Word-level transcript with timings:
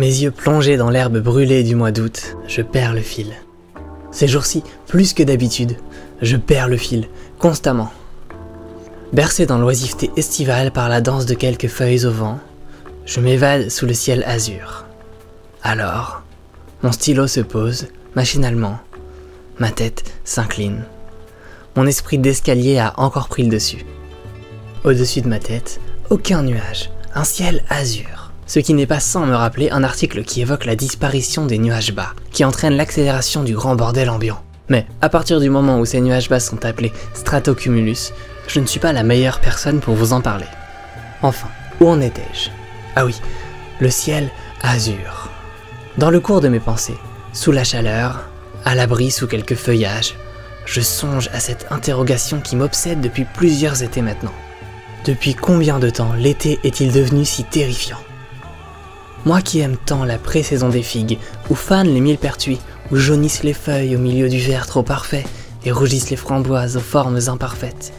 Mes 0.00 0.22
yeux 0.22 0.30
plongés 0.30 0.78
dans 0.78 0.88
l'herbe 0.88 1.18
brûlée 1.18 1.62
du 1.62 1.74
mois 1.74 1.92
d'août, 1.92 2.34
je 2.48 2.62
perds 2.62 2.94
le 2.94 3.02
fil. 3.02 3.34
Ces 4.10 4.28
jours-ci, 4.28 4.62
plus 4.86 5.12
que 5.12 5.22
d'habitude, 5.22 5.76
je 6.22 6.38
perds 6.38 6.68
le 6.68 6.78
fil, 6.78 7.06
constamment. 7.38 7.92
Bercé 9.12 9.44
dans 9.44 9.58
l'oisiveté 9.58 10.10
estivale 10.16 10.70
par 10.70 10.88
la 10.88 11.02
danse 11.02 11.26
de 11.26 11.34
quelques 11.34 11.68
feuilles 11.68 12.06
au 12.06 12.12
vent, 12.12 12.38
je 13.04 13.20
m'évade 13.20 13.68
sous 13.68 13.84
le 13.84 13.92
ciel 13.92 14.24
azur. 14.26 14.86
Alors, 15.62 16.22
mon 16.82 16.92
stylo 16.92 17.26
se 17.26 17.40
pose, 17.40 17.88
machinalement. 18.14 18.78
Ma 19.58 19.68
tête 19.68 20.04
s'incline. 20.24 20.84
Mon 21.76 21.84
esprit 21.84 22.16
d'escalier 22.16 22.78
a 22.78 22.94
encore 22.96 23.28
pris 23.28 23.42
le 23.42 23.50
dessus. 23.50 23.84
Au-dessus 24.82 25.20
de 25.20 25.28
ma 25.28 25.40
tête, 25.40 25.78
aucun 26.08 26.42
nuage, 26.42 26.88
un 27.14 27.24
ciel 27.24 27.62
azur. 27.68 28.19
Ce 28.50 28.58
qui 28.58 28.74
n'est 28.74 28.84
pas 28.84 28.98
sans 28.98 29.26
me 29.26 29.36
rappeler 29.36 29.70
un 29.70 29.84
article 29.84 30.24
qui 30.24 30.40
évoque 30.40 30.64
la 30.64 30.74
disparition 30.74 31.46
des 31.46 31.56
nuages 31.56 31.92
bas, 31.92 32.14
qui 32.32 32.44
entraîne 32.44 32.74
l'accélération 32.74 33.44
du 33.44 33.54
grand 33.54 33.76
bordel 33.76 34.10
ambiant. 34.10 34.42
Mais 34.68 34.86
à 35.02 35.08
partir 35.08 35.38
du 35.38 35.48
moment 35.48 35.78
où 35.78 35.84
ces 35.84 36.00
nuages 36.00 36.28
bas 36.28 36.40
sont 36.40 36.64
appelés 36.64 36.92
stratocumulus, 37.14 38.12
je 38.48 38.58
ne 38.58 38.66
suis 38.66 38.80
pas 38.80 38.92
la 38.92 39.04
meilleure 39.04 39.38
personne 39.38 39.78
pour 39.78 39.94
vous 39.94 40.12
en 40.12 40.20
parler. 40.20 40.48
Enfin, 41.22 41.46
où 41.80 41.88
en 41.88 42.00
étais-je? 42.00 42.50
Ah 42.96 43.06
oui, 43.06 43.14
le 43.78 43.88
ciel 43.88 44.28
azur. 44.62 45.28
Dans 45.96 46.10
le 46.10 46.18
cours 46.18 46.40
de 46.40 46.48
mes 46.48 46.58
pensées, 46.58 46.98
sous 47.32 47.52
la 47.52 47.62
chaleur, 47.62 48.28
à 48.64 48.74
l'abri 48.74 49.12
sous 49.12 49.28
quelques 49.28 49.54
feuillages, 49.54 50.16
je 50.66 50.80
songe 50.80 51.30
à 51.32 51.38
cette 51.38 51.68
interrogation 51.70 52.40
qui 52.40 52.56
m'obsède 52.56 53.00
depuis 53.00 53.26
plusieurs 53.32 53.84
étés 53.84 54.02
maintenant. 54.02 54.34
Depuis 55.04 55.36
combien 55.36 55.78
de 55.78 55.88
temps 55.88 56.14
l'été 56.14 56.58
est-il 56.64 56.90
devenu 56.90 57.24
si 57.24 57.44
terrifiant? 57.44 57.98
Moi 59.26 59.42
qui 59.42 59.60
aime 59.60 59.76
tant 59.76 60.04
la 60.04 60.18
pré-saison 60.18 60.68
des 60.68 60.82
figues, 60.82 61.18
où 61.50 61.54
fanent 61.54 61.92
les 61.92 62.00
millepertuis, 62.00 62.58
où 62.90 62.96
jaunissent 62.96 63.42
les 63.42 63.52
feuilles 63.52 63.96
au 63.96 63.98
milieu 63.98 64.28
du 64.28 64.38
verre 64.38 64.66
trop 64.66 64.82
parfait 64.82 65.24
et 65.64 65.72
rougissent 65.72 66.10
les 66.10 66.16
framboises 66.16 66.76
aux 66.76 66.80
formes 66.80 67.18
imparfaites. 67.26 67.92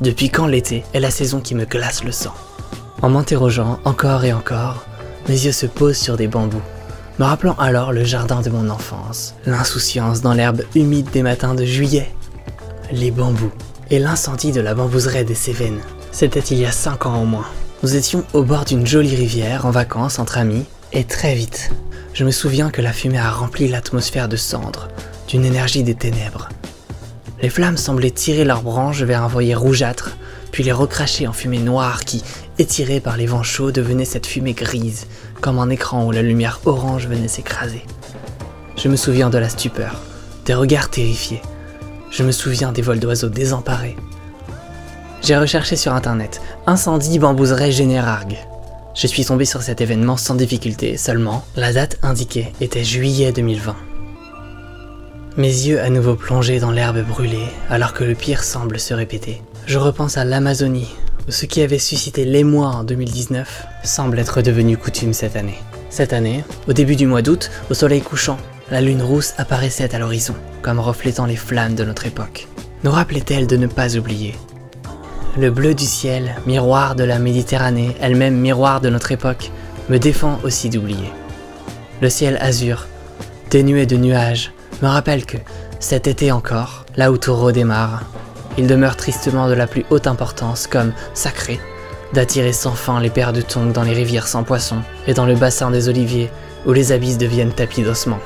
Depuis 0.00 0.30
quand 0.30 0.46
l'été 0.46 0.84
est 0.92 1.00
la 1.00 1.10
saison 1.10 1.40
qui 1.40 1.54
me 1.54 1.64
glace 1.64 2.04
le 2.04 2.12
sang? 2.12 2.34
En 3.02 3.08
m'interrogeant 3.08 3.80
encore 3.84 4.24
et 4.24 4.32
encore, 4.32 4.84
mes 5.28 5.44
yeux 5.44 5.52
se 5.52 5.66
posent 5.66 5.96
sur 5.96 6.16
des 6.16 6.28
bambous, 6.28 6.62
me 7.18 7.24
rappelant 7.24 7.54
alors 7.58 7.92
le 7.92 8.04
jardin 8.04 8.40
de 8.40 8.50
mon 8.50 8.68
enfance, 8.68 9.34
l'insouciance 9.46 10.20
dans 10.20 10.34
l'herbe 10.34 10.62
humide 10.74 11.10
des 11.10 11.22
matins 11.22 11.54
de 11.54 11.64
juillet, 11.64 12.10
les 12.92 13.10
bambous 13.10 13.52
et 13.90 13.98
l'incendie 13.98 14.52
de 14.52 14.60
la 14.60 14.74
bambouseraie 14.74 15.24
des 15.24 15.34
Cévennes. 15.34 15.80
C'était 16.12 16.40
il 16.40 16.58
y 16.58 16.66
a 16.66 16.72
5 16.72 17.06
ans 17.06 17.22
au 17.22 17.24
moins. 17.24 17.46
Nous 17.82 17.96
étions 17.96 18.24
au 18.34 18.42
bord 18.42 18.66
d'une 18.66 18.86
jolie 18.86 19.16
rivière 19.16 19.64
en 19.64 19.70
vacances 19.70 20.18
entre 20.18 20.36
amis, 20.36 20.66
et 20.92 21.04
très 21.04 21.34
vite, 21.34 21.70
je 22.12 22.26
me 22.26 22.30
souviens 22.30 22.68
que 22.68 22.82
la 22.82 22.92
fumée 22.92 23.18
a 23.18 23.30
rempli 23.30 23.68
l'atmosphère 23.68 24.28
de 24.28 24.36
cendres, 24.36 24.88
d'une 25.28 25.46
énergie 25.46 25.82
des 25.82 25.94
ténèbres. 25.94 26.50
Les 27.40 27.48
flammes 27.48 27.78
semblaient 27.78 28.10
tirer 28.10 28.44
leurs 28.44 28.60
branches 28.60 29.00
vers 29.00 29.22
un 29.22 29.28
voyer 29.28 29.54
rougeâtre, 29.54 30.18
puis 30.52 30.62
les 30.62 30.72
recracher 30.72 31.26
en 31.26 31.32
fumée 31.32 31.58
noire 31.58 32.04
qui, 32.04 32.22
étirée 32.58 33.00
par 33.00 33.16
les 33.16 33.24
vents 33.24 33.42
chauds, 33.42 33.72
devenait 33.72 34.04
cette 34.04 34.26
fumée 34.26 34.52
grise, 34.52 35.06
comme 35.40 35.58
un 35.58 35.70
écran 35.70 36.04
où 36.04 36.10
la 36.10 36.20
lumière 36.20 36.60
orange 36.66 37.08
venait 37.08 37.28
s'écraser. 37.28 37.82
Je 38.76 38.88
me 38.88 38.96
souviens 38.96 39.30
de 39.30 39.38
la 39.38 39.48
stupeur, 39.48 40.02
des 40.44 40.52
regards 40.52 40.90
terrifiés. 40.90 41.40
Je 42.10 42.24
me 42.24 42.32
souviens 42.32 42.72
des 42.72 42.82
vols 42.82 43.00
d'oiseaux 43.00 43.30
désemparés, 43.30 43.96
j'ai 45.22 45.36
recherché 45.36 45.76
sur 45.76 45.94
internet 45.94 46.40
incendie 46.66 47.18
bambouseraie 47.18 47.72
Générargue. 47.72 48.38
Je 48.94 49.06
suis 49.06 49.24
tombé 49.24 49.44
sur 49.44 49.62
cet 49.62 49.80
événement 49.80 50.16
sans 50.16 50.34
difficulté, 50.34 50.96
seulement 50.96 51.44
la 51.56 51.72
date 51.72 51.98
indiquée 52.02 52.52
était 52.60 52.84
juillet 52.84 53.32
2020. 53.32 53.76
Mes 55.36 55.46
yeux 55.46 55.80
à 55.80 55.90
nouveau 55.90 56.16
plongés 56.16 56.58
dans 56.58 56.72
l'herbe 56.72 57.04
brûlée 57.06 57.46
alors 57.68 57.92
que 57.92 58.04
le 58.04 58.14
pire 58.14 58.42
semble 58.42 58.80
se 58.80 58.94
répéter. 58.94 59.42
Je 59.66 59.78
repense 59.78 60.16
à 60.16 60.24
l'Amazonie, 60.24 60.90
où 61.28 61.30
ce 61.30 61.46
qui 61.46 61.62
avait 61.62 61.78
suscité 61.78 62.24
l'émoi 62.24 62.66
en 62.66 62.84
2019 62.84 63.66
semble 63.84 64.18
être 64.18 64.42
devenu 64.42 64.76
coutume 64.76 65.12
cette 65.12 65.36
année. 65.36 65.58
Cette 65.88 66.12
année, 66.12 66.44
au 66.68 66.72
début 66.72 66.96
du 66.96 67.06
mois 67.06 67.22
d'août, 67.22 67.50
au 67.70 67.74
soleil 67.74 68.00
couchant, 68.00 68.38
la 68.70 68.80
lune 68.80 69.02
rousse 69.02 69.34
apparaissait 69.38 69.94
à 69.94 69.98
l'horizon, 69.98 70.34
comme 70.62 70.80
reflétant 70.80 71.26
les 71.26 71.36
flammes 71.36 71.74
de 71.74 71.84
notre 71.84 72.06
époque. 72.06 72.48
Nous 72.82 72.90
rappelait-elle 72.90 73.46
de 73.46 73.56
ne 73.56 73.66
pas 73.66 73.96
oublier? 73.96 74.34
Le 75.38 75.50
bleu 75.50 75.74
du 75.74 75.84
ciel, 75.84 76.34
miroir 76.46 76.96
de 76.96 77.04
la 77.04 77.18
Méditerranée, 77.18 77.96
elle-même 78.00 78.36
miroir 78.36 78.80
de 78.80 78.90
notre 78.90 79.12
époque, 79.12 79.50
me 79.88 79.98
défend 79.98 80.38
aussi 80.42 80.70
d'oublier. 80.70 81.12
Le 82.00 82.10
ciel 82.10 82.36
azur, 82.40 82.86
dénué 83.50 83.86
de 83.86 83.96
nuages, 83.96 84.52
me 84.82 84.88
rappelle 84.88 85.24
que, 85.24 85.36
cet 85.78 86.06
été 86.06 86.32
encore, 86.32 86.84
là 86.96 87.12
où 87.12 87.18
tout 87.18 87.34
redémarre, 87.34 88.02
il 88.58 88.66
demeure 88.66 88.96
tristement 88.96 89.48
de 89.48 89.54
la 89.54 89.66
plus 89.66 89.84
haute 89.90 90.06
importance 90.06 90.66
comme 90.66 90.92
sacré, 91.14 91.60
d'attirer 92.12 92.52
sans 92.52 92.72
fin 92.72 93.00
les 93.00 93.10
paires 93.10 93.32
de 93.32 93.40
tongs 93.40 93.72
dans 93.72 93.84
les 93.84 93.92
rivières 93.92 94.26
sans 94.26 94.42
poissons 94.42 94.82
et 95.06 95.14
dans 95.14 95.26
le 95.26 95.36
bassin 95.36 95.70
des 95.70 95.88
oliviers 95.88 96.30
où 96.66 96.72
les 96.72 96.92
abysses 96.92 97.18
deviennent 97.18 97.52
tapis 97.52 97.82
d'ossements. 97.82 98.20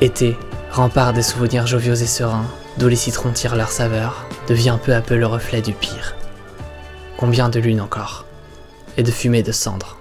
Été, 0.00 0.36
rempart 0.70 1.14
des 1.14 1.22
souvenirs 1.22 1.66
joviaux 1.66 1.94
et 1.94 2.06
sereins, 2.06 2.44
d'où 2.76 2.88
les 2.88 2.96
citrons 2.96 3.32
tirent 3.32 3.56
leur 3.56 3.70
saveur, 3.70 4.25
devient 4.48 4.78
peu 4.82 4.94
à 4.94 5.00
peu 5.00 5.16
le 5.16 5.26
reflet 5.26 5.62
du 5.62 5.72
pire. 5.72 6.16
Combien 7.16 7.48
de 7.48 7.60
lunes 7.60 7.80
encore? 7.80 8.24
Et 8.96 9.02
de 9.02 9.10
fumée 9.10 9.42
de 9.42 9.52
cendres 9.52 9.98